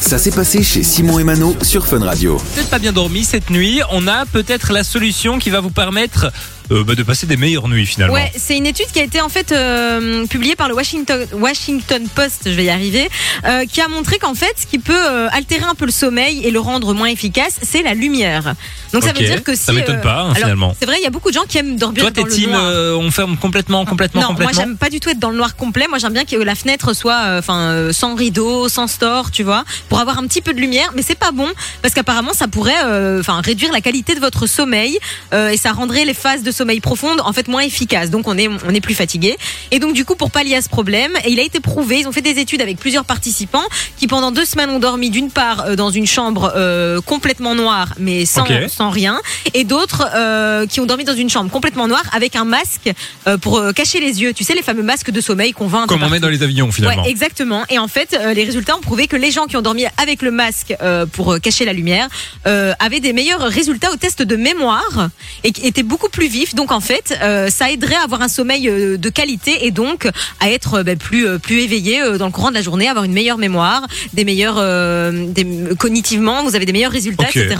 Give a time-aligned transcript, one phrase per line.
[0.00, 1.24] Ça s'est passé chez Simon et
[1.62, 2.38] sur Fun Radio.
[2.54, 6.32] peut-être pas bien dormi cette nuit, on a peut-être la solution qui va vous permettre
[6.72, 8.14] euh, bah, de passer des meilleures nuits finalement.
[8.14, 12.02] Ouais, c'est une étude qui a été en fait euh, publiée par le Washington, Washington
[12.14, 13.08] Post, je vais y arriver,
[13.44, 16.50] euh, qui a montré qu'en fait, ce qui peut altérer un peu le sommeil et
[16.50, 18.54] le rendre moins efficace, c'est la lumière.
[18.92, 20.74] Donc ça veut dire que si ça m'étonne pas, hein, finalement.
[20.78, 22.32] C'est vrai, il y a beaucoup de gens qui aiment dormir Toi t'es dans le
[22.32, 22.62] team, noir.
[22.64, 24.60] euh, on ferme complètement, complètement, non, moi complètement.
[24.60, 25.86] j'aime pas du tout être dans le noir complet.
[25.88, 30.00] Moi j'aime bien que la fenêtre soit, enfin, sans rideau, sans store, tu vois, pour
[30.00, 30.90] avoir un petit peu de lumière.
[30.96, 31.48] Mais c'est pas bon
[31.82, 32.74] parce qu'apparemment ça pourrait,
[33.20, 34.98] enfin, réduire la qualité de votre sommeil
[35.32, 38.10] et ça rendrait les phases de sommeil profonde en fait moins efficaces.
[38.10, 39.36] Donc on est, on est plus fatigué.
[39.70, 42.08] Et donc du coup pour pallier à ce problème, et il a été prouvé, ils
[42.08, 43.64] ont fait des études avec plusieurs participants
[43.96, 47.88] qui pendant deux semaines ont dormi d'une part euh, dans une chambre euh, complètement noire
[47.98, 49.20] mais sans, sans rien,
[49.54, 52.90] et d'autres euh, qui ont dormi dans une chambre complètement noire avec un masque
[53.26, 54.32] euh, pour cacher les yeux.
[54.32, 56.72] Tu sais les fameux masques de sommeil qu'on vend Comme on met dans les avions
[56.72, 57.02] finalement.
[57.02, 57.64] Ouais, exactement.
[57.68, 60.30] Et en fait, les résultats ont prouvé que les gens qui ont dormi avec le
[60.30, 60.74] masque
[61.12, 62.08] pour cacher la lumière
[62.44, 65.10] avaient des meilleurs résultats au test de mémoire
[65.44, 66.45] et étaient beaucoup plus vifs.
[66.54, 70.08] Donc en fait, euh, ça aiderait à avoir un sommeil euh, de qualité et donc
[70.40, 73.12] à être euh, ben, plus plus éveillé dans le courant de la journée, avoir une
[73.12, 75.46] meilleure mémoire, des meilleurs des,
[75.78, 77.56] cognitivement, vous avez des meilleurs résultats, etc.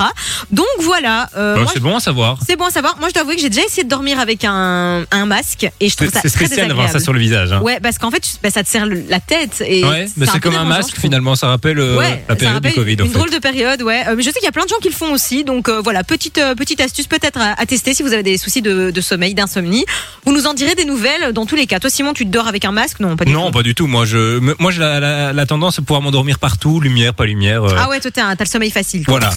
[0.51, 1.29] Donc voilà.
[1.35, 2.39] Bah, c'est bon à savoir.
[2.47, 2.99] c'est bon à savoir.
[2.99, 5.89] Moi, je dois avouer que j'ai déjà essayé de dormir avec un, un masque et
[5.89, 7.53] je trouve ça c'est très spécial d'avoir ça sur le visage.
[7.53, 7.61] Hein.
[7.63, 10.57] Ouais, parce qu'en fait, bah, ça te serre la tête et Ouais, mais c'est comme
[10.57, 13.19] un masque finalement, ça rappelle Ouais, la période du rappelle Covid en Une fait.
[13.19, 14.05] drôle de période, ouais.
[14.17, 16.05] Mais je sais qu'il y a plein de gens qui le font aussi, donc voilà,
[16.05, 19.35] petite petite astuce peut-être à, à tester si vous avez des soucis de, de sommeil,
[19.35, 19.85] d'insomnie.
[20.25, 21.79] Vous nous en direz des nouvelles dans tous les cas.
[21.81, 23.01] Toi, Simon, tu te dors avec un masque?
[23.01, 23.53] Non, pas du Non, tout.
[23.53, 23.87] pas du tout.
[23.87, 27.65] Moi, je, moi, j'ai la, la, la tendance à pouvoir m'endormir partout, lumière, pas lumière.
[27.65, 29.05] euh, Ah ouais, toi, t'as un- t'as le sommeil facile.
[29.09, 29.31] Voilà.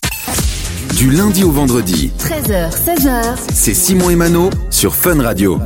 [0.97, 5.59] Du lundi au vendredi, 13h, 16h, c'est Simon et Mano sur Fun Radio.